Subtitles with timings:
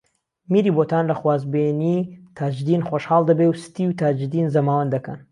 [0.51, 1.99] میری بۆتان لە خوازبێنیی
[2.37, 5.19] تاجدین خۆشحاڵ دەبێ و ستی و تاجدین زەماوەند دەکەن